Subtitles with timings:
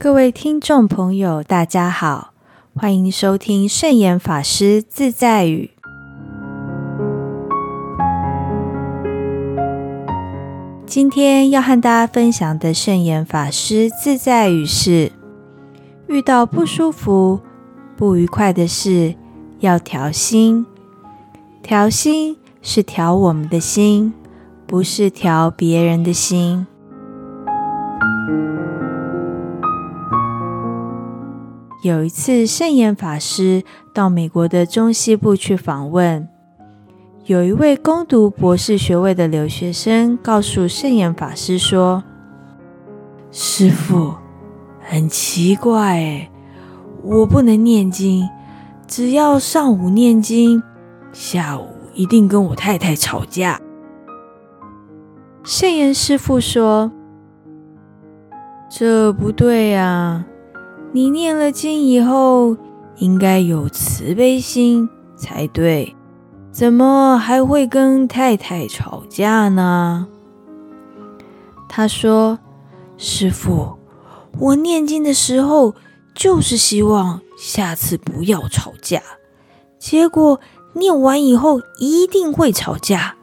[0.00, 2.32] 各位听众朋友，大家好，
[2.76, 5.72] 欢迎收听圣严法师自在语。
[10.86, 15.10] 今天要和大家分享的圣严法师自在语是：
[16.06, 17.40] 遇到不舒服、
[17.96, 19.16] 不愉快的事，
[19.58, 20.64] 要调心。
[21.60, 24.14] 调心是调我们的心，
[24.64, 26.68] 不是调别人的心。
[31.88, 33.62] 有一次，圣严法师
[33.94, 36.28] 到美国的中西部去访问。
[37.24, 42.04] 有一位攻读博士学位的留学生告诉圣严法师说
[43.32, 44.14] ：“师傅，
[44.80, 46.30] 很奇怪诶，
[47.02, 48.28] 我不能念经，
[48.86, 50.62] 只要上午念经，
[51.10, 53.58] 下午一定跟我太太吵架。”
[55.42, 56.92] 圣严师傅说
[58.68, 60.26] ：“这不对呀，
[60.92, 62.56] 你念了经以后，
[62.96, 65.94] 应该有慈悲心才对。”
[66.50, 70.08] 怎么还会跟太太吵架呢？
[71.68, 72.40] 他说
[72.98, 73.78] ：“师傅，
[74.40, 75.76] 我念经的时候
[76.14, 79.00] 就是希望下次不要吵架，
[79.78, 80.40] 结果
[80.72, 83.14] 念完以后一定会吵架。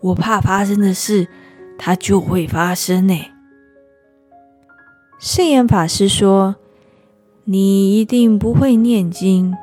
[0.00, 1.28] 我怕发生的事，
[1.76, 3.14] 它就会发生呢。”
[5.20, 6.56] 圣严法师说
[7.44, 9.54] ：“你一定不会念经。”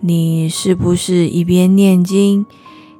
[0.00, 2.46] 你是不是一边念经，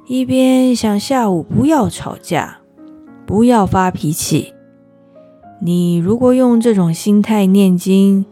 [0.05, 2.57] 一边想下午不要吵架，
[3.25, 4.53] 不要发脾气？
[5.61, 8.25] 你如果用这种心态念经，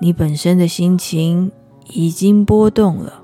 [0.00, 1.50] 你本身的心情
[1.94, 3.22] 已经波动了，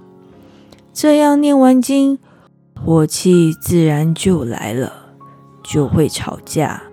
[0.94, 2.18] 这样念完经，
[2.74, 4.90] 火气自然就来了，
[5.62, 6.84] 就会吵架。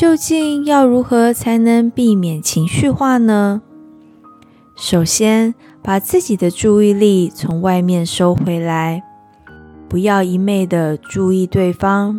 [0.00, 3.60] 究竟要如何才能避免情绪化呢？
[4.74, 9.02] 首先，把自己的注意力从外面收回来，
[9.90, 12.18] 不要一昧的注意对方，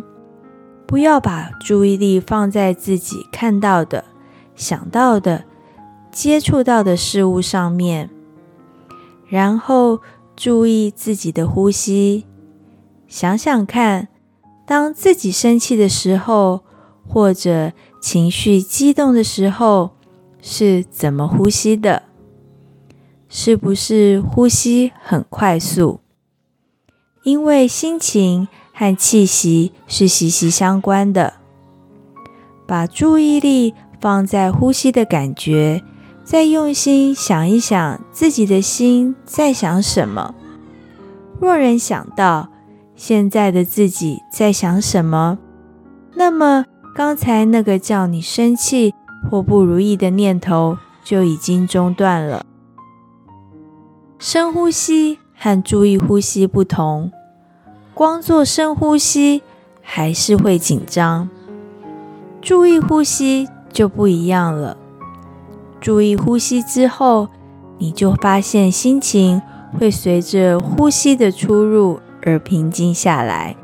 [0.86, 4.04] 不要把注意力放在自己看到的、
[4.54, 5.42] 想到的、
[6.12, 8.08] 接触到的事物上面。
[9.26, 9.98] 然后，
[10.36, 12.26] 注意自己的呼吸，
[13.08, 14.06] 想想看，
[14.64, 16.60] 当自己生气的时候。
[17.12, 19.90] 或者情绪激动的时候
[20.40, 22.04] 是怎么呼吸的？
[23.28, 26.00] 是不是呼吸很快速？
[27.22, 31.34] 因为心情和气息是息息相关的。
[32.66, 35.82] 把注意力放在呼吸的感觉，
[36.24, 40.34] 再用心想一想自己的心在想什么。
[41.38, 42.48] 若人想到
[42.96, 45.38] 现在的自己在想什么，
[46.14, 46.64] 那么。
[46.94, 48.94] 刚才那个叫你生气
[49.30, 52.44] 或不如意的念头就已经中断了。
[54.18, 57.10] 深呼吸和注意呼吸不同，
[57.94, 59.42] 光做深呼吸
[59.80, 61.28] 还是会紧张，
[62.40, 64.76] 注意呼吸就不一样了。
[65.80, 67.28] 注意呼吸之后，
[67.78, 69.40] 你就发现心情
[69.78, 73.56] 会随着呼吸的出入而平静下来。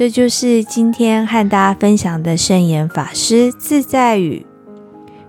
[0.00, 4.46] 这就是今天和大家分享的圣严法师自在语。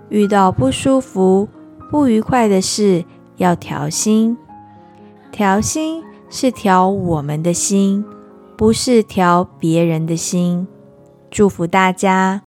[0.08, 1.50] 遇到不舒服、
[1.90, 3.04] 不愉快的事，
[3.36, 4.38] 要调心。
[5.30, 8.06] 调心是调我们的心，
[8.56, 10.66] 不是调别人的心。
[11.30, 12.44] 祝福大家！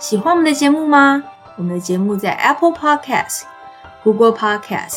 [0.00, 1.22] 喜欢我们的节目吗？
[1.56, 3.42] 我们的节目在 Apple Podcast、
[4.02, 4.96] Google Podcast。